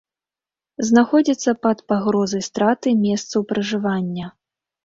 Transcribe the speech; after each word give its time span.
Знаходзіцца 0.89 1.53
пад 1.65 1.83
пагрозай 1.93 2.43
страты 2.49 2.95
месцаў 3.05 3.39
пражывання. 3.53 4.35